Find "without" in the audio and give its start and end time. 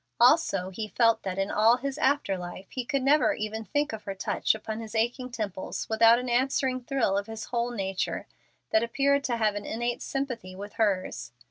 5.89-6.17